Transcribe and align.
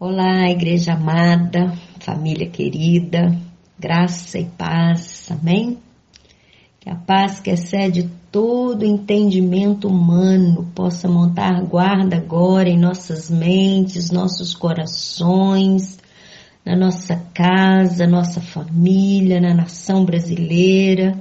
Olá, 0.00 0.48
igreja 0.48 0.92
amada, 0.92 1.76
família 1.98 2.48
querida, 2.48 3.36
graça 3.76 4.38
e 4.38 4.44
paz, 4.44 5.28
amém? 5.28 5.76
Que 6.78 6.88
a 6.88 6.94
paz 6.94 7.40
que 7.40 7.50
excede 7.50 8.08
todo 8.30 8.84
entendimento 8.84 9.88
humano 9.88 10.70
possa 10.72 11.08
montar 11.08 11.60
guarda 11.62 12.16
agora 12.16 12.68
em 12.68 12.78
nossas 12.78 13.28
mentes, 13.28 14.12
nossos 14.12 14.54
corações, 14.54 15.98
na 16.64 16.76
nossa 16.76 17.16
casa, 17.34 18.06
nossa 18.06 18.40
família, 18.40 19.40
na 19.40 19.52
nação 19.52 20.04
brasileira, 20.04 21.18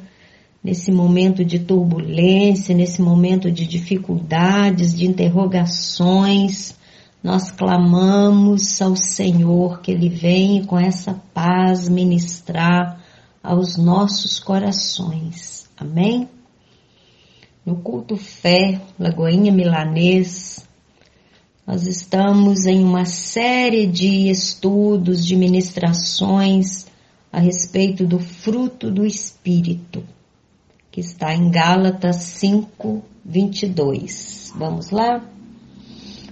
nesse 0.63 0.91
momento 0.91 1.43
de 1.43 1.57
turbulência, 1.57 2.75
nesse 2.75 3.01
momento 3.01 3.51
de 3.51 3.65
dificuldades, 3.65 4.95
de 4.95 5.07
interrogações 5.07 6.77
nós 7.23 7.51
clamamos 7.51 8.81
ao 8.81 8.95
Senhor 8.95 9.81
que 9.81 9.91
Ele 9.91 10.09
venha 10.09 10.65
com 10.65 10.79
essa 10.79 11.13
paz 11.33 11.89
ministrar 11.89 13.01
aos 13.43 13.77
nossos 13.77 14.39
corações. 14.39 15.69
Amém? 15.75 16.29
No 17.65 17.77
culto 17.77 18.15
Fé, 18.15 18.81
Lagoinha 18.97 19.51
Milanês, 19.51 20.65
nós 21.65 21.85
estamos 21.85 22.65
em 22.65 22.81
uma 22.81 23.03
série 23.03 23.85
de 23.85 24.29
estudos, 24.29 25.25
de 25.25 25.35
ministrações 25.35 26.85
a 27.29 27.39
respeito 27.39 28.05
do 28.05 28.19
fruto 28.19 28.89
do 28.89 29.05
Espírito, 29.05 30.01
que 30.89 31.01
está 31.01 31.33
em 31.33 31.51
Gálatas 31.51 32.15
5, 32.17 33.03
22. 33.25 34.53
Vamos 34.55 34.91
lá? 34.91 35.21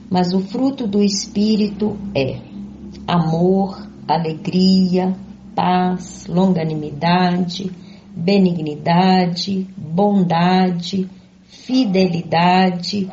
Mas 0.09 0.33
o 0.33 0.39
fruto 0.39 0.87
do 0.87 1.01
Espírito 1.03 1.97
é 2.15 2.39
amor, 3.07 3.87
alegria, 4.07 5.15
paz, 5.55 6.27
longanimidade, 6.27 7.71
benignidade, 8.15 9.67
bondade, 9.75 11.09
fidelidade, 11.45 13.11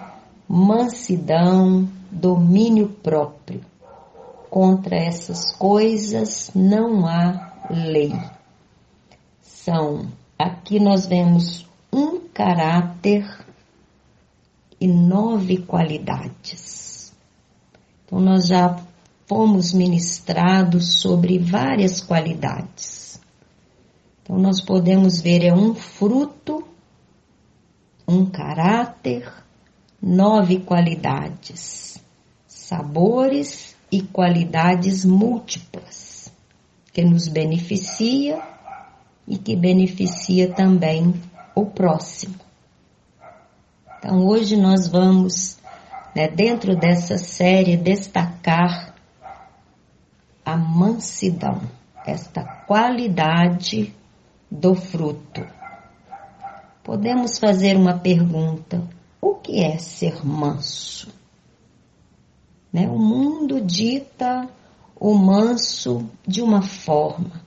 mansidão, 0.48 1.88
domínio 2.10 2.88
próprio. 2.88 3.60
Contra 4.50 4.96
essas 4.96 5.50
coisas 5.56 6.50
não 6.54 7.06
há 7.06 7.52
lei. 7.70 8.12
São, 9.40 10.08
aqui 10.38 10.78
nós 10.78 11.06
vemos 11.06 11.66
um 11.92 12.20
caráter 12.34 13.24
e 14.80 14.86
nove 14.86 15.58
qualidades. 15.58 16.71
Então, 18.12 18.20
nós 18.20 18.46
já 18.46 18.78
fomos 19.26 19.72
ministrados 19.72 21.00
sobre 21.00 21.38
várias 21.38 22.02
qualidades. 22.02 23.18
Então, 24.22 24.38
nós 24.38 24.60
podemos 24.60 25.22
ver 25.22 25.42
é 25.42 25.54
um 25.54 25.74
fruto, 25.74 26.62
um 28.06 28.26
caráter, 28.26 29.32
nove 30.00 30.60
qualidades, 30.60 31.96
sabores 32.46 33.74
e 33.90 34.02
qualidades 34.02 35.06
múltiplas, 35.06 36.30
que 36.92 37.02
nos 37.02 37.28
beneficia 37.28 38.42
e 39.26 39.38
que 39.38 39.56
beneficia 39.56 40.52
também 40.52 41.14
o 41.54 41.64
próximo. 41.64 42.34
Então, 43.98 44.26
hoje 44.26 44.54
nós 44.54 44.86
vamos 44.86 45.61
né, 46.14 46.28
dentro 46.28 46.76
dessa 46.76 47.16
série, 47.16 47.76
destacar 47.76 48.94
a 50.44 50.56
mansidão, 50.56 51.62
esta 52.04 52.42
qualidade 52.66 53.94
do 54.50 54.74
fruto. 54.74 55.46
Podemos 56.82 57.38
fazer 57.38 57.76
uma 57.76 57.98
pergunta: 57.98 58.82
o 59.20 59.34
que 59.36 59.62
é 59.62 59.78
ser 59.78 60.24
manso? 60.24 61.08
Né, 62.72 62.88
o 62.88 62.98
mundo 62.98 63.60
dita 63.60 64.48
o 64.98 65.14
manso 65.14 66.08
de 66.26 66.40
uma 66.40 66.62
forma, 66.62 67.42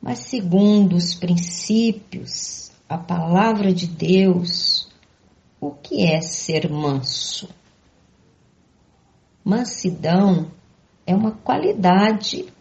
mas 0.00 0.18
segundo 0.20 0.96
os 0.96 1.14
princípios, 1.14 2.72
a 2.88 2.98
palavra 2.98 3.72
de 3.72 3.86
Deus, 3.86 4.91
o 5.62 5.70
que 5.70 6.04
é 6.04 6.20
ser 6.20 6.68
manso? 6.68 7.48
Mansidão 9.44 10.50
é 11.06 11.14
uma 11.14 11.30
qualidade, 11.30 12.52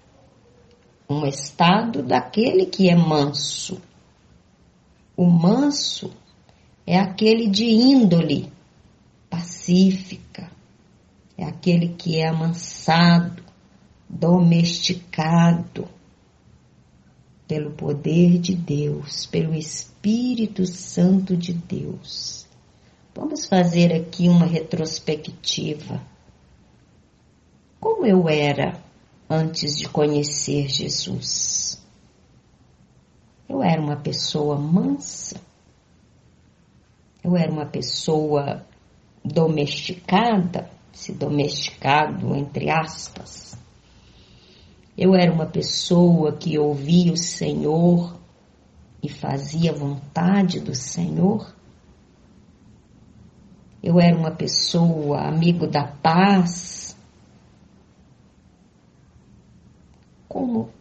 um 1.09 1.25
estado 1.25 2.03
daquele 2.03 2.67
que 2.67 2.91
é 2.91 2.95
manso. 2.95 3.81
O 5.17 5.25
manso 5.25 6.11
é 6.85 6.99
aquele 6.99 7.49
de 7.49 7.65
índole 7.65 8.53
pacífica, 9.31 10.51
é 11.35 11.43
aquele 11.43 11.95
que 11.95 12.19
é 12.19 12.27
amansado, 12.27 13.41
domesticado 14.07 15.87
pelo 17.47 17.71
poder 17.71 18.37
de 18.37 18.55
Deus, 18.55 19.25
pelo 19.25 19.55
Espírito 19.55 20.67
Santo 20.67 21.35
de 21.35 21.51
Deus. 21.51 22.50
Fazer 23.51 23.93
aqui 23.93 24.29
uma 24.29 24.45
retrospectiva. 24.45 26.01
Como 27.81 28.05
eu 28.05 28.29
era 28.29 28.79
antes 29.29 29.77
de 29.77 29.89
conhecer 29.89 30.69
Jesus? 30.69 31.85
Eu 33.49 33.61
era 33.61 33.81
uma 33.81 33.97
pessoa 33.97 34.57
mansa. 34.57 35.35
Eu 37.21 37.35
era 37.35 37.51
uma 37.51 37.65
pessoa 37.65 38.65
domesticada, 39.21 40.71
se 40.93 41.11
domesticado 41.11 42.33
entre 42.33 42.69
aspas. 42.69 43.57
Eu 44.97 45.13
era 45.13 45.29
uma 45.29 45.45
pessoa 45.45 46.37
que 46.37 46.57
ouvia 46.57 47.11
o 47.11 47.17
Senhor 47.17 48.15
e 49.03 49.09
fazia 49.09 49.73
vontade 49.73 50.61
do 50.61 50.73
Senhor. 50.73 51.53
Eu 53.91 53.99
era 53.99 54.15
uma 54.15 54.31
pessoa 54.31 55.27
amigo 55.27 55.67
da 55.67 55.85
paz. 55.85 56.95
Como 60.29 60.71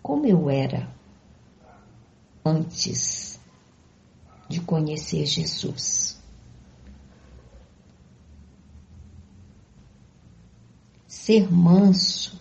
como 0.00 0.24
eu 0.24 0.48
era 0.48 0.90
antes 2.42 3.38
de 4.48 4.58
conhecer 4.62 5.26
Jesus. 5.26 6.18
Ser 11.06 11.52
manso 11.52 12.40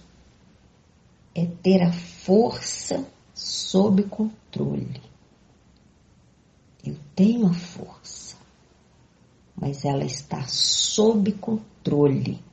é 1.35 1.45
ter 1.45 1.81
a 1.81 1.91
força 1.91 3.05
sob 3.33 4.03
controle. 4.03 5.01
Eu 6.85 6.97
tenho 7.13 7.47
a 7.47 7.53
força 7.53 8.02
mas 9.55 9.85
ela 9.85 10.03
está 10.03 10.45
sob 10.47 11.31
controle. 11.33 12.43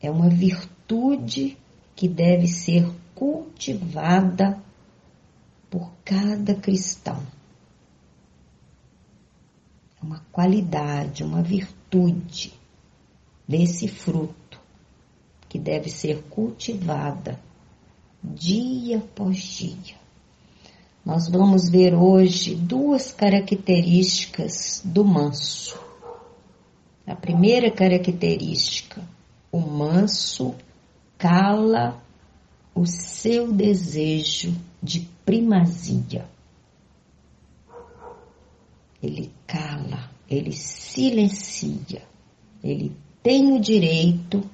É 0.00 0.10
uma 0.10 0.28
virtude 0.28 1.58
que 1.94 2.08
deve 2.08 2.48
ser 2.48 2.90
cultivada 3.14 4.58
por 5.68 5.92
cada 6.04 6.54
cristão. 6.54 7.22
É 10.00 10.04
uma 10.04 10.20
qualidade, 10.32 11.22
uma 11.22 11.42
virtude 11.42 12.54
desse 13.46 13.86
fruto 13.86 14.58
que 15.48 15.58
deve 15.58 15.90
ser 15.90 16.22
cultivada 16.30 17.38
dia 18.22 18.98
após 18.98 19.36
dia. 19.36 19.99
Nós 21.10 21.28
vamos 21.28 21.68
ver 21.68 21.92
hoje 21.92 22.54
duas 22.54 23.12
características 23.12 24.80
do 24.84 25.04
manso. 25.04 25.76
A 27.04 27.16
primeira 27.16 27.68
característica, 27.68 29.02
o 29.50 29.58
manso 29.58 30.54
cala 31.18 32.00
o 32.72 32.86
seu 32.86 33.52
desejo 33.52 34.54
de 34.80 35.00
primazia. 35.24 36.28
Ele 39.02 39.32
cala, 39.48 40.08
ele 40.30 40.52
silencia, 40.52 42.02
ele 42.62 42.92
tem 43.20 43.52
o 43.52 43.60
direito, 43.60 44.48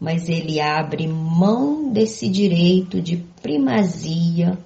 mas 0.00 0.30
ele 0.30 0.62
abre 0.62 1.06
mão 1.06 1.92
desse 1.92 2.26
direito 2.26 3.02
de 3.02 3.18
primazia 3.42 4.58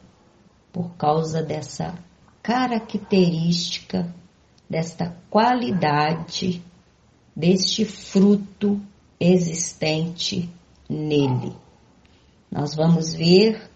por 0.74 0.90
causa 0.96 1.40
dessa 1.40 1.94
característica, 2.42 4.12
desta 4.68 5.16
qualidade 5.30 6.60
deste 7.34 7.84
fruto 7.84 8.80
existente 9.20 10.50
nele. 10.88 11.52
Nós 12.50 12.74
vamos 12.74 13.14
ver 13.14 13.70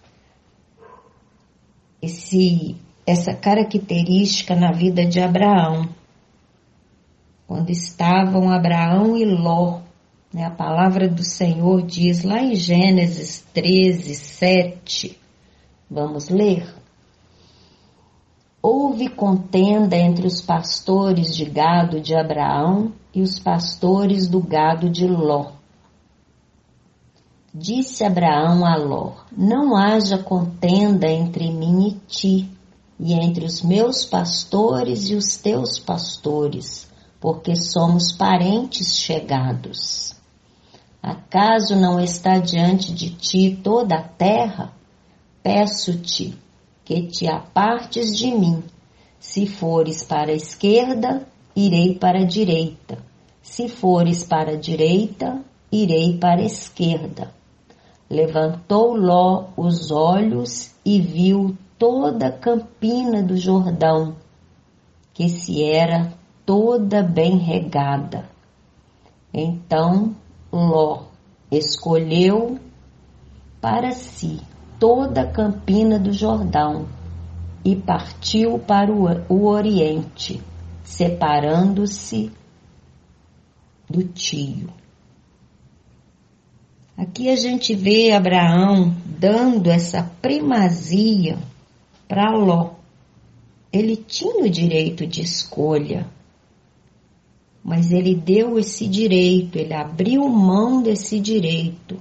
esse, 2.02 2.76
essa 3.06 3.32
característica 3.32 4.56
na 4.56 4.72
vida 4.72 5.06
de 5.06 5.20
Abraão. 5.20 5.88
Quando 7.46 7.70
estavam 7.70 8.50
Abraão 8.50 9.16
e 9.16 9.24
Ló, 9.24 9.82
né, 10.34 10.44
a 10.44 10.50
palavra 10.50 11.08
do 11.08 11.22
Senhor 11.22 11.82
diz 11.82 12.24
lá 12.24 12.42
em 12.42 12.56
Gênesis 12.56 13.44
13, 13.54 14.14
7, 14.14 15.18
vamos 15.88 16.28
ler. 16.28 16.78
Houve 18.60 19.08
contenda 19.08 19.96
entre 19.96 20.26
os 20.26 20.40
pastores 20.40 21.34
de 21.34 21.44
gado 21.44 22.00
de 22.00 22.12
Abraão 22.12 22.92
e 23.14 23.22
os 23.22 23.38
pastores 23.38 24.28
do 24.28 24.40
gado 24.40 24.90
de 24.90 25.06
Ló. 25.06 25.52
Disse 27.54 28.04
Abraão 28.04 28.66
a 28.66 28.76
Ló: 28.76 29.12
Não 29.30 29.76
haja 29.76 30.18
contenda 30.18 31.08
entre 31.08 31.52
mim 31.52 31.86
e 31.86 31.92
ti, 32.08 32.50
e 32.98 33.14
entre 33.14 33.44
os 33.44 33.62
meus 33.62 34.04
pastores 34.04 35.08
e 35.08 35.14
os 35.14 35.36
teus 35.36 35.78
pastores, 35.78 36.90
porque 37.20 37.54
somos 37.54 38.10
parentes 38.10 38.96
chegados. 38.96 40.16
Acaso 41.00 41.76
não 41.76 42.00
está 42.00 42.38
diante 42.38 42.92
de 42.92 43.10
ti 43.10 43.56
toda 43.62 43.94
a 43.94 44.02
terra? 44.02 44.72
Peço-te 45.44 46.47
que 46.88 47.02
te 47.02 47.28
apartes 47.28 48.16
de 48.16 48.30
mim. 48.30 48.64
Se 49.20 49.46
fores 49.46 50.02
para 50.02 50.32
a 50.32 50.34
esquerda, 50.34 51.28
irei 51.54 51.94
para 51.94 52.20
a 52.20 52.24
direita. 52.24 52.96
Se 53.42 53.68
fores 53.68 54.24
para 54.24 54.52
a 54.52 54.56
direita, 54.56 55.44
irei 55.70 56.16
para 56.16 56.40
a 56.40 56.46
esquerda. 56.46 57.30
Levantou 58.08 58.96
Ló 58.96 59.48
os 59.54 59.90
olhos 59.90 60.74
e 60.82 60.98
viu 60.98 61.54
toda 61.78 62.28
a 62.28 62.32
campina 62.32 63.22
do 63.22 63.36
Jordão, 63.36 64.16
que 65.12 65.28
se 65.28 65.62
era 65.62 66.14
toda 66.46 67.02
bem 67.02 67.36
regada. 67.36 68.30
Então 69.34 70.16
Ló 70.50 71.02
escolheu 71.50 72.58
para 73.60 73.90
si 73.92 74.40
toda 74.78 75.22
a 75.22 75.26
campina 75.26 75.98
do 75.98 76.12
Jordão 76.12 76.86
e 77.64 77.74
partiu 77.74 78.58
para 78.58 78.90
o, 78.92 79.46
Oriente, 79.46 80.40
separando-se 80.82 82.30
do 83.88 84.04
tio. 84.04 84.68
Aqui 86.96 87.28
a 87.28 87.36
gente 87.36 87.74
vê 87.74 88.12
Abraão 88.12 88.94
dando 89.04 89.70
essa 89.70 90.02
primazia 90.20 91.38
para 92.06 92.30
Ló. 92.32 92.74
Ele 93.72 93.96
tinha 93.96 94.44
o 94.44 94.50
direito 94.50 95.06
de 95.06 95.22
escolha, 95.22 96.08
mas 97.62 97.92
ele 97.92 98.14
deu 98.14 98.58
esse 98.58 98.88
direito, 98.88 99.58
ele 99.58 99.74
abriu 99.74 100.28
mão 100.28 100.82
desse 100.82 101.20
direito 101.20 102.00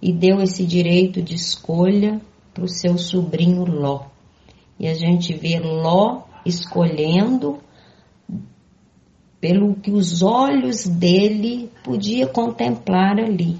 e 0.00 0.12
deu 0.12 0.40
esse 0.40 0.64
direito 0.64 1.22
de 1.22 1.34
escolha 1.34 2.20
para 2.54 2.64
o 2.64 2.68
seu 2.68 2.96
sobrinho 2.98 3.64
Ló. 3.64 4.06
E 4.78 4.86
a 4.86 4.94
gente 4.94 5.34
vê 5.34 5.58
Ló 5.58 6.22
escolhendo 6.44 7.58
pelo 9.40 9.74
que 9.74 9.90
os 9.90 10.22
olhos 10.22 10.86
dele 10.86 11.70
podia 11.84 12.26
contemplar 12.26 13.18
ali 13.18 13.58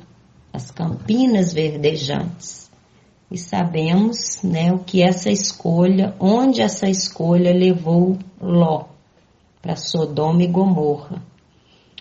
as 0.53 0.71
campinas 0.71 1.53
verdejantes. 1.53 2.69
E 3.31 3.37
sabemos, 3.37 4.43
né, 4.43 4.73
o 4.73 4.79
que 4.79 5.03
essa 5.03 5.31
escolha, 5.31 6.15
onde 6.19 6.63
essa 6.63 6.89
escolha 6.89 7.53
levou 7.53 8.17
Ló 8.41 8.87
para 9.61 9.77
Sodoma 9.77 10.43
e 10.43 10.47
Gomorra. 10.47 11.23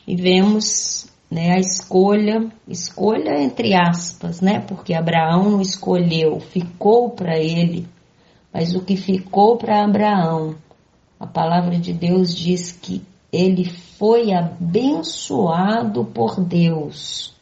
E 0.07 0.16
vemos, 0.16 1.07
né, 1.29 1.53
a 1.53 1.59
escolha, 1.59 2.47
escolha 2.68 3.41
entre 3.41 3.74
aspas, 3.75 4.41
né, 4.41 4.59
porque 4.59 4.94
Abraão 4.94 5.50
não 5.50 5.62
escolheu, 5.62 6.39
ficou 6.39 7.09
para 7.09 7.38
ele, 7.38 7.88
mas 8.53 8.75
o 8.75 8.81
que 8.81 8.95
ficou 8.95 9.57
para 9.57 9.83
Abraão, 9.83 10.56
a 11.19 11.27
palavra 11.27 11.77
de 11.77 11.94
Deus 11.94 12.35
diz 12.35 12.71
que 12.71 13.03
ele 13.31 13.65
foi 13.65 14.33
abençoado 14.33 16.06
por 16.06 16.39
Deus 16.39 17.38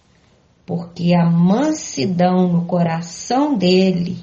porque 0.65 1.13
a 1.13 1.29
mansidão 1.29 2.47
no 2.51 2.65
coração 2.65 3.55
dele, 3.55 4.17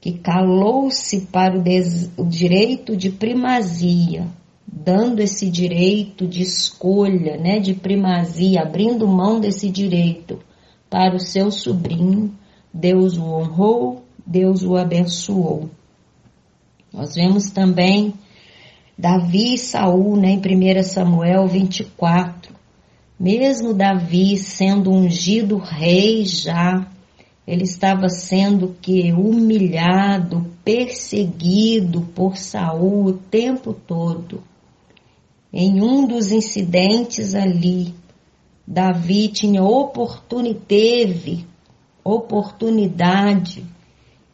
que 0.00 0.18
calou-se 0.18 1.22
para 1.26 1.56
o, 1.56 1.62
o, 2.22 2.26
direito 2.26 2.96
de 2.96 3.10
primazia, 3.10 4.26
dando 4.66 5.20
esse 5.20 5.48
direito 5.48 6.26
de 6.26 6.42
escolha, 6.42 7.36
né, 7.36 7.58
de 7.58 7.74
primazia, 7.74 8.62
abrindo 8.62 9.06
mão 9.06 9.40
desse 9.40 9.70
direito 9.70 10.40
para 10.90 11.14
o 11.14 11.20
seu 11.20 11.50
sobrinho, 11.50 12.34
Deus 12.72 13.16
o 13.16 13.24
honrou, 13.24 14.04
Deus 14.26 14.62
o 14.62 14.76
abençoou. 14.76 15.70
Nós 16.92 17.14
vemos 17.14 17.50
também 17.50 18.14
Davi 18.96 19.54
e 19.54 19.58
Saul, 19.58 20.16
né, 20.16 20.30
em 20.30 20.38
1 20.38 20.82
Samuel 20.82 21.46
24, 21.46 22.54
mesmo 23.18 23.74
Davi 23.74 24.36
sendo 24.36 24.90
ungido 24.90 25.56
rei 25.56 26.24
já, 26.24 26.86
ele 27.46 27.64
estava 27.64 28.08
sendo 28.08 28.74
que 28.80 29.12
humilhado, 29.12 30.46
perseguido 30.64 32.02
por 32.14 32.36
Saul 32.36 33.06
o 33.06 33.12
tempo 33.12 33.74
todo. 33.74 34.42
Em 35.56 35.80
um 35.80 36.04
dos 36.04 36.32
incidentes 36.32 37.32
ali, 37.32 37.94
Davi 38.66 39.28
tinha 39.28 39.62
oportunidade, 39.62 40.64
teve 40.66 41.46
oportunidade 42.02 43.64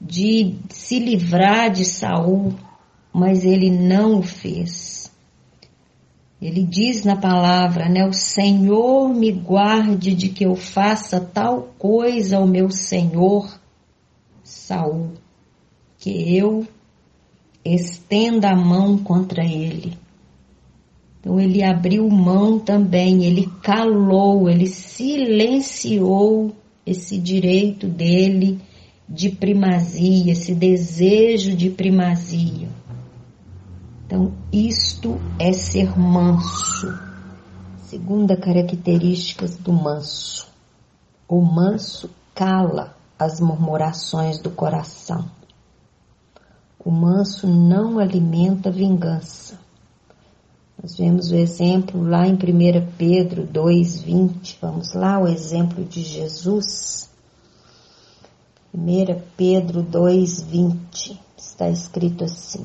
de 0.01 0.57
se 0.71 0.99
livrar 0.99 1.71
de 1.71 1.85
Saul, 1.85 2.55
mas 3.13 3.45
ele 3.45 3.69
não 3.69 4.21
o 4.21 4.23
fez. 4.23 5.13
Ele 6.41 6.65
diz 6.65 7.05
na 7.05 7.17
palavra, 7.17 7.87
né? 7.87 8.07
O 8.07 8.15
Senhor 8.15 9.11
me 9.11 9.31
guarde 9.31 10.15
de 10.15 10.31
que 10.31 10.47
eu 10.47 10.57
faça 10.57 11.21
tal 11.21 11.75
coisa 11.79 12.39
ao 12.39 12.47
meu 12.47 12.71
Senhor 12.71 13.61
Saul, 14.43 15.11
que 15.99 16.35
eu 16.35 16.67
estenda 17.63 18.49
a 18.49 18.57
mão 18.57 18.97
contra 18.97 19.45
ele. 19.45 20.00
Então 21.21 21.39
ele 21.39 21.63
abriu 21.63 22.09
mão 22.09 22.59
também, 22.59 23.25
ele 23.25 23.47
calou, 23.63 24.49
ele 24.49 24.67
silenciou 24.67 26.53
esse 26.87 27.19
direito 27.19 27.87
dele 27.87 28.59
de 29.07 29.29
primazia, 29.29 30.33
esse 30.33 30.55
desejo 30.55 31.55
de 31.55 31.69
primazia. 31.69 32.69
Então, 34.07 34.33
isto 34.51 35.21
é 35.39 35.53
ser 35.53 35.97
manso. 35.97 36.89
Segunda 37.83 38.37
característica 38.37 39.47
do 39.47 39.73
manso. 39.73 40.49
O 41.29 41.41
manso 41.41 42.11
cala 42.35 42.97
as 43.19 43.41
murmurações 43.41 44.41
do 44.41 44.51
coração. 44.51 45.31
O 46.83 46.91
manso 46.91 47.47
não 47.47 47.99
alimenta 47.99 48.71
vingança. 48.71 49.59
Nós 50.83 50.97
vemos 50.97 51.31
o 51.31 51.35
exemplo 51.35 52.03
lá 52.03 52.27
em 52.27 52.33
1 52.33 52.39
Pedro 52.97 53.47
2,20. 53.47 54.57
Vamos 54.63 54.95
lá, 54.95 55.19
o 55.19 55.29
exemplo 55.29 55.85
de 55.85 56.03
Jesus. 56.03 57.11
1 58.73 59.21
Pedro 59.37 59.85
2,20 59.85 61.19
está 61.37 61.69
escrito 61.69 62.25
assim: 62.25 62.65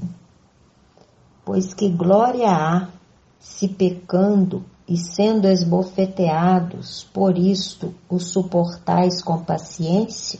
Pois 1.44 1.74
que 1.74 1.90
glória 1.90 2.50
há 2.50 2.88
se 3.38 3.68
pecando 3.68 4.64
e 4.88 4.96
sendo 4.96 5.50
esbofeteados, 5.50 7.04
por 7.12 7.38
isto 7.38 7.94
o 8.08 8.18
suportais 8.18 9.22
com 9.22 9.44
paciência? 9.44 10.40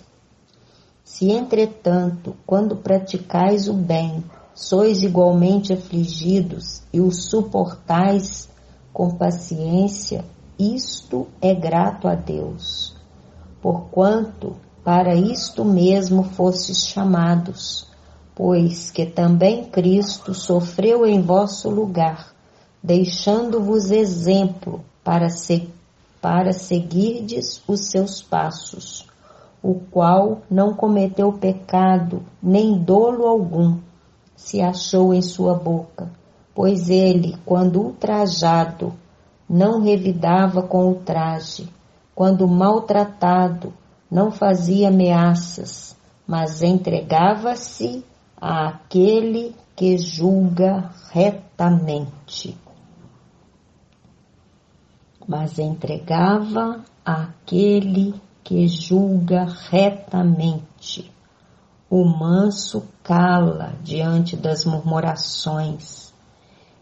Se, 1.04 1.30
entretanto, 1.30 2.38
quando 2.46 2.78
praticais 2.78 3.68
o 3.68 3.74
bem, 3.74 4.24
sois 4.54 5.04
igualmente 5.04 5.74
afligidos 5.74 6.85
e 6.96 7.02
o 7.02 7.12
suportais 7.12 8.50
com 8.94 9.18
paciência, 9.18 10.24
isto 10.58 11.28
é 11.42 11.54
grato 11.54 12.08
a 12.08 12.16
Deus. 12.16 12.96
Porquanto 13.62 14.56
para 14.82 15.14
isto 15.14 15.66
mesmo 15.66 16.24
fostes 16.24 16.88
chamados, 16.88 17.86
pois 18.34 18.92
que 18.92 19.06
também 19.06 19.66
Cristo 19.66 20.34
sofreu 20.34 21.06
em 21.06 21.22
vosso 21.22 21.70
lugar, 21.70 22.34
deixando-vos 22.82 23.92
exemplo 23.92 24.80
para, 25.04 25.28
se, 25.28 25.68
para 26.22 26.54
seguirdes 26.54 27.62
os 27.68 27.92
seus 27.92 28.22
passos, 28.22 29.06
o 29.62 29.82
qual 29.92 30.44
não 30.50 30.74
cometeu 30.74 31.34
pecado, 31.34 32.24
nem 32.42 32.78
dolo 32.78 33.26
algum 33.28 33.80
se 34.34 34.62
achou 34.62 35.14
em 35.14 35.22
sua 35.22 35.56
boca, 35.56 36.10
pois 36.56 36.90
ele, 36.90 37.38
quando 37.46 37.82
ultrajado, 37.82 38.94
não 39.48 39.84
revidava 39.84 40.64
com 40.64 40.90
o 40.90 40.96
traje, 40.96 41.70
quando 42.16 42.48
maltratado, 42.48 43.74
não 44.10 44.32
fazia 44.32 44.88
ameaças, 44.88 45.98
mas 46.26 46.64
entregava-se 46.64 48.04
àquele 48.40 49.54
que 49.76 49.98
julga 49.98 50.90
retamente. 51.12 52.58
Mas 55.28 55.60
entregava 55.60 56.86
àquele 57.04 58.14
que 58.44 58.68
julga 58.68 59.46
retamente. 59.70 61.12
O 61.90 62.06
manso 62.06 62.88
cala 63.04 63.74
diante 63.84 64.38
das 64.38 64.66
murmurações. 64.66 66.05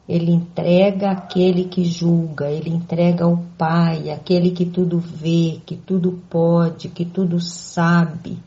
Ele 0.07 0.31
entrega 0.31 1.11
aquele 1.11 1.65
que 1.65 1.85
julga, 1.85 2.49
ele 2.51 2.69
entrega 2.69 3.23
ao 3.23 3.37
Pai, 3.57 4.09
aquele 4.09 4.51
que 4.51 4.65
tudo 4.65 4.99
vê, 4.99 5.61
que 5.65 5.75
tudo 5.75 6.19
pode, 6.29 6.89
que 6.89 7.05
tudo 7.05 7.39
sabe. 7.39 8.37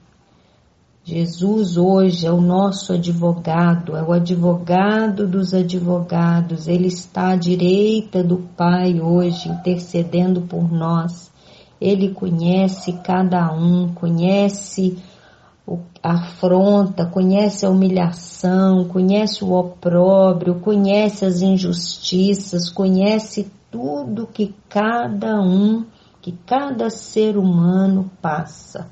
Jesus 1.02 1.76
hoje 1.76 2.26
é 2.26 2.32
o 2.32 2.40
nosso 2.40 2.92
advogado, 2.92 3.96
é 3.96 4.02
o 4.02 4.12
advogado 4.12 5.26
dos 5.26 5.54
advogados, 5.54 6.66
ele 6.66 6.88
está 6.88 7.30
à 7.30 7.36
direita 7.36 8.25
do 8.25 8.38
Pai 8.56 9.00
hoje, 9.00 9.48
intercedendo 9.48 10.42
por 10.42 10.70
nós. 10.70 11.30
Ele 11.80 12.10
conhece 12.10 12.92
cada 13.04 13.52
um, 13.52 13.88
conhece 13.94 14.98
afronta, 16.02 17.06
conhece 17.06 17.66
a 17.66 17.70
humilhação, 17.70 18.87
conhece 18.87 19.42
o 19.42 19.52
opróbrio, 19.52 20.61
conhece 20.61 21.25
as 21.25 21.42
injustiças, 21.42 22.70
conhece 22.70 23.50
tudo 23.70 24.26
que 24.26 24.54
cada 24.68 25.40
um, 25.40 25.85
que 26.23 26.32
cada 26.46 26.88
ser 26.90 27.37
humano 27.37 28.11
passa. 28.23 28.88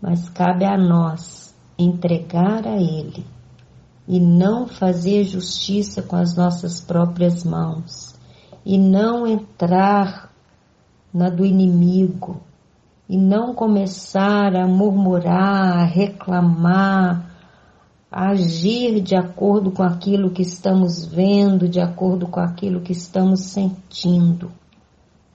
Mas 0.00 0.28
cabe 0.28 0.64
a 0.66 0.76
nós 0.76 1.54
entregar 1.78 2.66
a 2.66 2.76
Ele 2.76 3.24
e 4.06 4.20
não 4.20 4.66
fazer 4.66 5.24
justiça 5.24 6.02
com 6.02 6.16
as 6.16 6.36
nossas 6.36 6.80
próprias 6.80 7.44
mãos 7.44 8.14
e 8.64 8.78
não 8.78 9.26
entrar 9.26 10.30
na 11.12 11.30
do 11.30 11.44
inimigo, 11.44 12.42
e 13.08 13.16
não 13.16 13.54
começar 13.54 14.56
a 14.56 14.66
murmurar, 14.66 15.78
a 15.78 15.84
reclamar, 15.84 17.30
a 18.10 18.30
agir 18.30 19.00
de 19.00 19.14
acordo 19.14 19.70
com 19.70 19.82
aquilo 19.82 20.30
que 20.30 20.42
estamos 20.42 21.06
vendo, 21.06 21.68
de 21.68 21.80
acordo 21.80 22.26
com 22.26 22.40
aquilo 22.40 22.80
que 22.80 22.92
estamos 22.92 23.44
sentindo. 23.44 24.50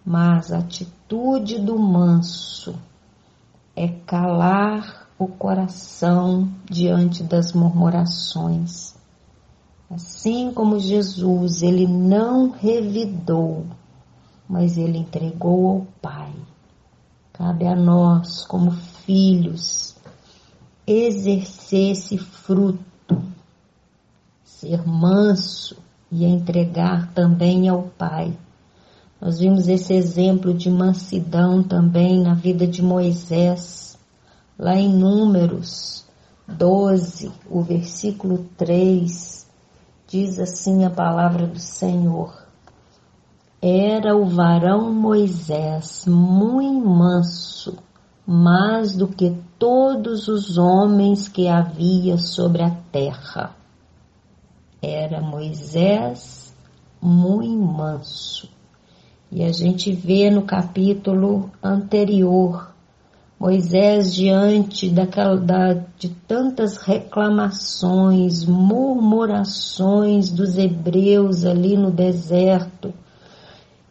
Mas 0.05 0.51
a 0.51 0.57
atitude 0.57 1.59
do 1.59 1.79
manso 1.79 2.75
é 3.75 3.87
calar 3.87 5.07
o 5.17 5.27
coração 5.27 6.49
diante 6.69 7.23
das 7.23 7.53
murmurações. 7.53 8.95
Assim 9.89 10.51
como 10.51 10.79
Jesus, 10.79 11.61
ele 11.61 11.85
não 11.85 12.49
revidou, 12.49 13.65
mas 14.49 14.77
ele 14.77 14.97
entregou 14.97 15.69
ao 15.69 15.87
Pai 16.01 16.31
Cabe 17.41 17.65
a 17.65 17.75
nós, 17.75 18.45
como 18.45 18.69
filhos, 18.69 19.95
exercer 20.85 21.93
esse 21.93 22.15
fruto, 22.15 23.19
ser 24.45 24.87
manso 24.87 25.75
e 26.11 26.23
entregar 26.23 27.11
também 27.13 27.67
ao 27.67 27.81
Pai. 27.97 28.31
Nós 29.19 29.39
vimos 29.39 29.67
esse 29.67 29.91
exemplo 29.91 30.53
de 30.53 30.69
mansidão 30.69 31.63
também 31.63 32.21
na 32.21 32.35
vida 32.35 32.67
de 32.67 32.83
Moisés, 32.83 33.97
lá 34.55 34.75
em 34.75 34.93
Números 34.93 36.05
12, 36.47 37.31
o 37.49 37.63
versículo 37.63 38.45
3, 38.55 39.47
diz 40.07 40.37
assim 40.37 40.85
a 40.85 40.91
palavra 40.91 41.47
do 41.47 41.59
Senhor 41.59 42.40
era 43.61 44.17
o 44.17 44.25
varão 44.25 44.91
Moisés 44.91 46.05
muito 46.07 46.83
manso, 46.83 47.77
mais 48.25 48.95
do 48.95 49.07
que 49.07 49.37
todos 49.59 50.27
os 50.27 50.57
homens 50.57 51.27
que 51.27 51.47
havia 51.47 52.17
sobre 52.17 52.63
a 52.63 52.71
terra. 52.91 53.55
Era 54.81 55.21
Moisés 55.21 56.55
muito 56.99 57.61
manso. 57.61 58.49
E 59.31 59.43
a 59.43 59.51
gente 59.51 59.91
vê 59.91 60.31
no 60.31 60.41
capítulo 60.41 61.51
anterior 61.61 62.71
Moisés 63.41 64.13
diante 64.13 64.87
daquela, 64.87 65.35
da, 65.35 65.73
de 65.97 66.09
tantas 66.09 66.77
reclamações, 66.77 68.45
murmurações 68.45 70.29
dos 70.29 70.59
hebreus 70.59 71.43
ali 71.43 71.75
no 71.75 71.89
deserto, 71.89 72.93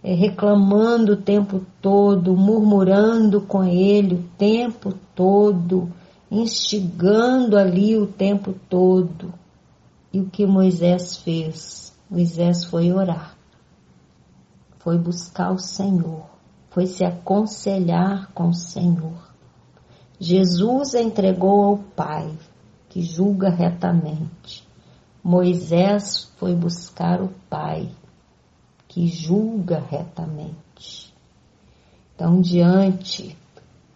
reclamando 0.02 1.12
o 1.12 1.16
tempo 1.16 1.64
todo, 1.80 2.36
murmurando 2.36 3.40
com 3.42 3.62
ele 3.62 4.14
o 4.14 4.22
tempo 4.38 4.94
todo, 5.14 5.90
instigando 6.30 7.58
ali 7.58 7.96
o 7.96 8.06
tempo 8.06 8.54
todo. 8.68 9.32
E 10.12 10.20
o 10.20 10.26
que 10.26 10.46
Moisés 10.46 11.18
fez? 11.18 11.92
Moisés 12.10 12.64
foi 12.64 12.92
orar, 12.92 13.36
foi 14.78 14.98
buscar 14.98 15.52
o 15.52 15.58
Senhor, 15.58 16.24
foi 16.70 16.86
se 16.86 17.04
aconselhar 17.04 18.32
com 18.32 18.48
o 18.48 18.54
Senhor. 18.54 19.30
Jesus 20.18 20.94
entregou 20.94 21.62
ao 21.62 21.78
Pai, 21.78 22.36
que 22.88 23.00
julga 23.02 23.48
retamente. 23.48 24.68
Moisés 25.22 26.32
foi 26.36 26.54
buscar 26.54 27.22
o 27.22 27.28
Pai, 27.48 27.88
que 28.90 29.06
julga 29.06 29.80
retamente. 29.88 31.14
Então, 32.12 32.40
diante 32.40 33.36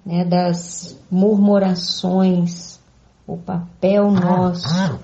né, 0.07 0.25
das 0.25 0.97
murmurações, 1.11 2.79
o 3.27 3.37
papel 3.37 4.13
nosso 4.13 5.01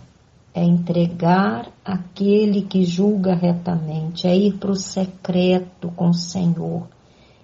é 0.55 0.63
entregar 0.63 1.69
aquele 1.85 2.63
que 2.63 2.85
julga 2.85 3.35
retamente, 3.35 4.29
é 4.29 4.37
ir 4.37 4.59
para 4.59 4.71
o 4.71 4.77
secreto 4.77 5.91
com 5.97 6.11
o 6.11 6.15
Senhor, 6.15 6.87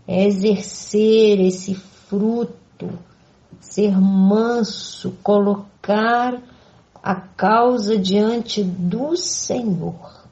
é 0.06 0.24
exercer 0.24 1.40
esse 1.40 1.74
fruto, 1.74 2.88
ser 3.58 4.00
manso, 4.00 5.16
colocar 5.20 6.40
a 7.02 7.14
causa 7.16 7.98
diante 7.98 8.62
do 8.62 9.16
Senhor 9.16 10.25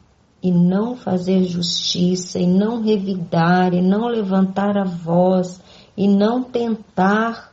e 0.44 0.52
não 0.52 0.94
fazer 0.94 1.42
justiça, 1.44 2.38
e 2.38 2.46
não 2.46 2.82
revidar, 2.82 3.72
e 3.72 3.80
não 3.80 4.06
levantar 4.08 4.76
a 4.76 4.84
voz, 4.84 5.58
e 5.96 6.06
não 6.06 6.42
tentar 6.42 7.50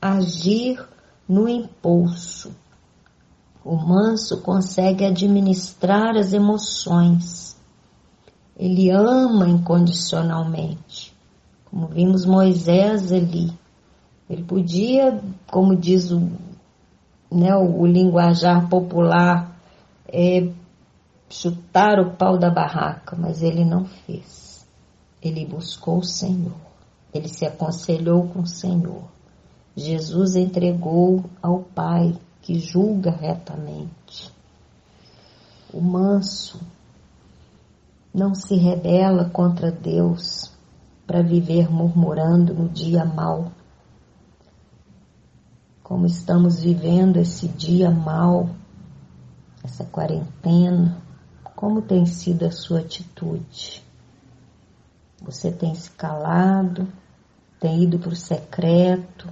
agir 0.00 0.78
no 1.26 1.48
impulso. 1.48 2.54
O 3.64 3.74
manso 3.76 4.42
consegue 4.42 5.06
administrar 5.06 6.18
as 6.18 6.34
emoções. 6.34 7.56
Ele 8.54 8.90
ama 8.90 9.48
incondicionalmente. 9.48 11.16
Como 11.64 11.86
vimos 11.86 12.26
Moisés 12.26 13.10
ali. 13.10 13.50
Ele 14.28 14.42
podia, 14.42 15.18
como 15.50 15.74
diz 15.74 16.10
o, 16.10 16.30
né, 17.32 17.56
o, 17.56 17.86
linguajar 17.86 18.68
popular, 18.68 19.56
é, 20.06 20.46
chutar 21.34 21.98
o 21.98 22.12
pau 22.12 22.38
da 22.38 22.48
barraca, 22.48 23.16
mas 23.16 23.42
ele 23.42 23.64
não 23.64 23.84
fez. 23.84 24.64
Ele 25.20 25.44
buscou 25.44 25.98
o 25.98 26.04
Senhor. 26.04 26.54
Ele 27.12 27.28
se 27.28 27.44
aconselhou 27.44 28.28
com 28.28 28.40
o 28.40 28.46
Senhor. 28.46 29.02
Jesus 29.76 30.36
entregou 30.36 31.24
ao 31.42 31.60
Pai 31.60 32.16
que 32.40 32.60
julga 32.60 33.10
retamente. 33.10 34.32
O 35.72 35.80
manso 35.80 36.60
não 38.14 38.32
se 38.32 38.54
rebela 38.54 39.28
contra 39.28 39.72
Deus 39.72 40.52
para 41.04 41.20
viver 41.20 41.68
murmurando 41.68 42.54
no 42.54 42.68
dia 42.68 43.04
mau. 43.04 43.50
Como 45.82 46.06
estamos 46.06 46.62
vivendo 46.62 47.16
esse 47.16 47.48
dia 47.48 47.90
mau, 47.90 48.50
essa 49.64 49.84
quarentena, 49.84 51.02
como 51.54 51.80
tem 51.80 52.04
sido 52.06 52.44
a 52.44 52.50
sua 52.50 52.80
atitude? 52.80 53.82
Você 55.22 55.50
tem 55.50 55.74
se 55.74 55.90
calado, 55.90 56.86
tem 57.60 57.84
ido 57.84 57.98
para 57.98 58.12
o 58.12 58.16
secreto, 58.16 59.28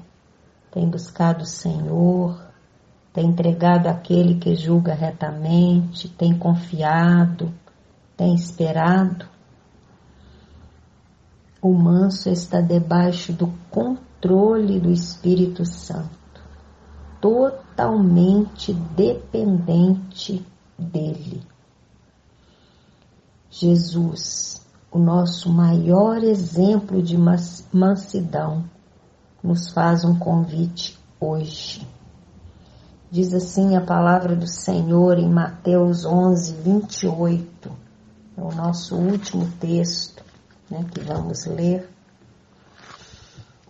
tem 0.71 0.88
buscado 0.88 1.43
o 1.43 1.47
Senhor, 1.47 2.41
tem 3.12 3.26
entregado 3.26 3.88
aquele 3.88 4.37
que 4.37 4.55
julga 4.55 4.95
retamente, 4.95 6.09
tem 6.09 6.37
confiado, 6.38 7.52
tem 8.17 8.35
esperado. 8.35 9.26
O 11.61 11.75
manso 11.75 12.31
está 12.31 12.61
debaixo 12.61 13.33
do 13.33 13.52
controle 13.71 14.81
do 14.81 14.91
Espírito 14.91 15.67
Santo, 15.67 16.43
totalmente 17.21 18.73
dependente 18.73 20.45
dele. 20.79 21.51
Jesus, 23.54 24.62
o 24.90 24.99
nosso 24.99 25.52
maior 25.52 26.25
exemplo 26.25 27.02
de 27.02 27.18
mansidão, 27.18 28.64
nos 29.44 29.68
faz 29.68 30.06
um 30.06 30.18
convite 30.18 30.99
hoje. 31.21 31.87
Diz 33.11 33.35
assim 33.35 33.76
a 33.76 33.82
palavra 33.82 34.35
do 34.35 34.47
Senhor 34.47 35.18
em 35.18 35.28
Mateus 35.28 36.06
11, 36.06 36.54
28. 36.64 37.71
É 38.38 38.40
o 38.40 38.54
nosso 38.54 38.97
último 38.97 39.47
texto 39.61 40.25
né, 40.71 40.87
que 40.90 41.00
vamos 41.00 41.44
ler. 41.44 41.87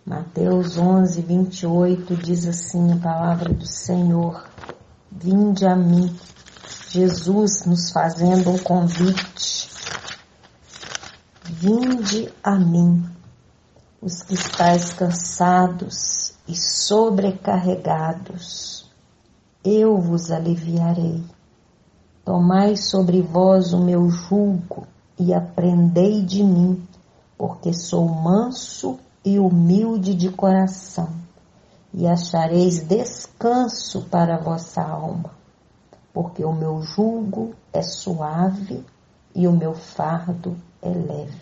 Mateus 0.06 0.78
11, 0.78 1.20
28 1.22 2.16
diz 2.18 2.46
assim 2.46 2.92
a 2.92 2.96
palavra 2.98 3.52
do 3.52 3.66
Senhor: 3.66 4.48
Vinde 5.10 5.66
a 5.66 5.74
mim, 5.74 6.16
Jesus 6.88 7.64
nos 7.66 7.90
fazendo 7.90 8.48
um 8.50 8.58
convite. 8.58 9.71
Vinde 11.64 12.28
a 12.42 12.58
mim, 12.58 13.08
os 14.00 14.20
que 14.20 14.34
estáis 14.34 14.92
cansados 14.94 16.34
e 16.48 16.56
sobrecarregados 16.56 18.90
eu 19.64 19.96
vos 19.96 20.32
aliviarei. 20.32 21.22
Tomai 22.24 22.76
sobre 22.76 23.22
vós 23.22 23.72
o 23.72 23.78
meu 23.78 24.10
jugo 24.10 24.88
e 25.16 25.32
aprendei 25.32 26.22
de 26.22 26.42
mim, 26.42 26.84
porque 27.38 27.72
sou 27.72 28.08
manso 28.08 28.98
e 29.24 29.38
humilde 29.38 30.16
de 30.16 30.30
coração, 30.30 31.10
e 31.94 32.08
achareis 32.08 32.80
descanso 32.80 34.08
para 34.10 34.34
a 34.34 34.40
vossa 34.40 34.82
alma, 34.82 35.30
porque 36.12 36.44
o 36.44 36.52
meu 36.52 36.82
jugo 36.82 37.54
é 37.72 37.82
suave 37.82 38.84
e 39.32 39.46
o 39.46 39.52
meu 39.52 39.74
fardo 39.74 40.56
é 40.82 40.88
leve. 40.88 41.32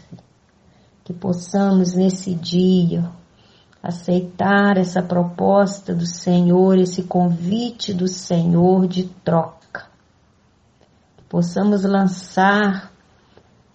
Que 1.02 1.12
possamos 1.12 1.94
nesse 1.94 2.34
dia 2.34 3.10
aceitar 3.82 4.76
essa 4.76 5.02
proposta 5.02 5.94
do 5.94 6.06
Senhor, 6.06 6.78
esse 6.78 7.04
convite 7.04 7.94
do 7.94 8.06
Senhor 8.06 8.86
de 8.86 9.04
troca. 9.24 9.86
Que 11.16 11.24
possamos 11.24 11.82
lançar 11.82 12.92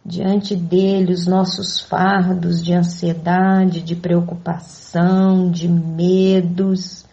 diante 0.06 0.56
dele 0.56 1.12
os 1.12 1.26
nossos 1.26 1.80
fardos 1.80 2.64
de 2.64 2.74
ansiedade, 2.74 3.82
de 3.82 3.96
preocupação, 3.96 5.50
de 5.50 5.68
medos, 5.68 7.04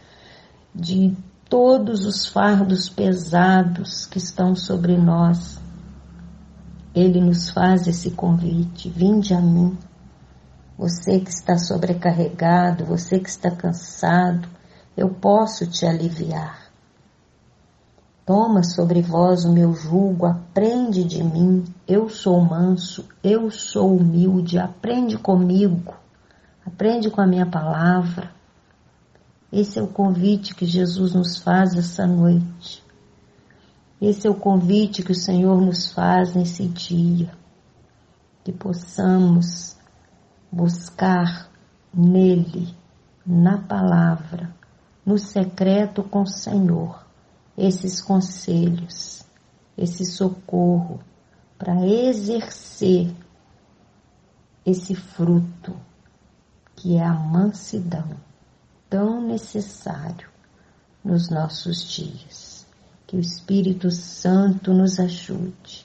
de 0.74 1.16
todos 1.48 2.04
os 2.04 2.26
fardos 2.26 2.90
pesados 2.90 4.04
que 4.04 4.18
estão 4.18 4.54
sobre 4.54 4.96
nós. 4.98 5.61
Ele 6.94 7.20
nos 7.20 7.50
faz 7.50 7.86
esse 7.86 8.10
convite: 8.10 8.88
vinde 8.88 9.34
a 9.34 9.40
mim 9.40 9.78
você 10.76 11.20
que 11.20 11.30
está 11.30 11.56
sobrecarregado, 11.58 12.84
você 12.84 13.20
que 13.20 13.28
está 13.28 13.50
cansado, 13.50 14.48
eu 14.96 15.08
posso 15.10 15.64
te 15.66 15.86
aliviar. 15.86 16.58
Toma 18.26 18.62
sobre 18.62 19.02
vós 19.02 19.44
o 19.44 19.52
meu 19.52 19.74
jugo, 19.74 20.26
aprende 20.26 21.04
de 21.04 21.22
mim, 21.22 21.64
eu 21.86 22.08
sou 22.08 22.40
manso, 22.40 23.06
eu 23.22 23.50
sou 23.50 23.96
humilde, 23.96 24.58
aprende 24.58 25.18
comigo, 25.18 25.94
aprende 26.64 27.10
com 27.10 27.20
a 27.20 27.26
minha 27.26 27.46
palavra. 27.46 28.30
Esse 29.52 29.78
é 29.78 29.82
o 29.82 29.88
convite 29.88 30.54
que 30.54 30.64
Jesus 30.64 31.14
nos 31.14 31.38
faz 31.38 31.74
essa 31.76 32.06
noite. 32.06 32.82
Esse 34.04 34.26
é 34.26 34.30
o 34.30 34.34
convite 34.34 35.00
que 35.00 35.12
o 35.12 35.14
Senhor 35.14 35.60
nos 35.60 35.92
faz 35.92 36.34
nesse 36.34 36.66
dia. 36.66 37.32
Que 38.42 38.50
possamos 38.50 39.76
buscar 40.50 41.48
nele, 41.94 42.74
na 43.24 43.58
palavra, 43.58 44.52
no 45.06 45.16
secreto 45.18 46.02
com 46.02 46.22
o 46.22 46.26
Senhor, 46.26 47.06
esses 47.56 48.00
conselhos, 48.00 49.24
esse 49.78 50.04
socorro 50.04 50.98
para 51.56 51.86
exercer 51.86 53.14
esse 54.66 54.96
fruto 54.96 55.76
que 56.74 56.96
é 56.96 57.04
a 57.04 57.14
mansidão 57.14 58.16
tão 58.90 59.20
necessário 59.24 60.28
nos 61.04 61.30
nossos 61.30 61.84
dias. 61.84 62.61
Que 63.12 63.18
o 63.18 63.20
Espírito 63.20 63.90
Santo 63.90 64.72
nos 64.72 64.98
ajude. 64.98 65.84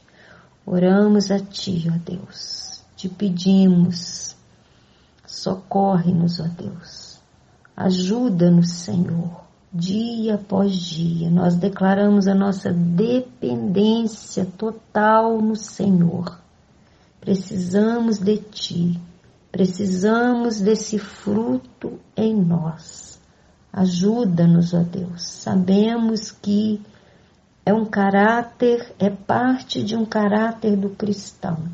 Oramos 0.66 1.30
a 1.30 1.40
Ti, 1.42 1.90
ó 1.94 1.98
Deus. 2.10 2.82
Te 2.96 3.10
pedimos 3.10 4.38
Socorre-nos, 5.28 6.40
ó 6.40 6.48
Deus. 6.48 7.20
Ajuda-nos, 7.76 8.72
Senhor, 8.72 9.44
dia 9.72 10.36
após 10.36 10.74
dia. 10.74 11.30
Nós 11.30 11.58
declaramos 11.58 12.28
a 12.28 12.34
nossa 12.34 12.72
dependência 12.72 14.46
total 14.58 15.42
no 15.42 15.56
Senhor. 15.56 16.40
Precisamos 17.20 18.20
de 18.20 18.38
Ti. 18.38 19.02
Precisamos 19.52 20.62
desse 20.62 20.98
fruto 20.98 22.00
em 22.16 22.34
nós. 22.34 23.20
Ajuda-nos, 23.72 24.74
ó 24.74 24.82
Deus. 24.82 25.24
Sabemos 25.24 26.32
que 26.32 26.82
é 27.68 27.74
um 27.74 27.84
caráter, 27.84 28.96
é 28.98 29.10
parte 29.10 29.84
de 29.84 29.94
um 29.94 30.06
caráter 30.06 30.78
do 30.78 30.92
cristão, 30.92 31.66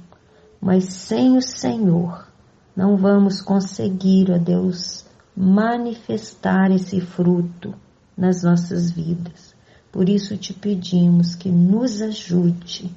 mas 0.60 0.86
sem 0.86 1.38
o 1.38 1.42
Senhor 1.42 2.28
não 2.76 2.98
vamos 2.98 3.44
conseguir, 3.44 4.32
ó 4.32 4.40
Deus, 4.40 5.06
manifestar 5.38 6.72
esse 6.72 7.00
fruto 7.00 7.76
nas 8.18 8.42
nossas 8.42 8.90
vidas. 8.90 9.54
Por 9.92 10.10
isso 10.10 10.36
te 10.36 10.52
pedimos 10.52 11.36
que 11.36 11.50
nos 11.50 12.02
ajude. 12.02 12.90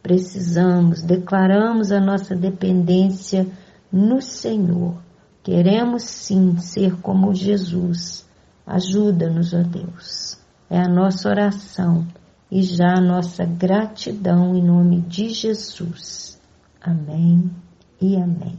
Precisamos, 0.00 1.02
declaramos 1.02 1.90
a 1.90 1.98
nossa 1.98 2.36
dependência 2.36 3.44
no 3.90 4.22
Senhor. 4.22 4.94
Queremos 5.42 6.04
sim 6.04 6.56
ser 6.58 6.94
como 7.00 7.34
Jesus. 7.34 8.24
Ajuda-nos, 8.64 9.52
ó 9.52 9.62
Deus. 9.62 10.38
É 10.70 10.78
a 10.78 10.88
nossa 10.88 11.28
oração 11.28 12.06
e 12.50 12.62
já 12.62 12.96
a 12.96 13.00
nossa 13.00 13.44
gratidão 13.44 14.54
em 14.56 14.62
nome 14.62 15.00
de 15.02 15.30
Jesus. 15.30 16.40
Amém 16.80 17.50
e 18.00 18.16
amém. 18.16 18.58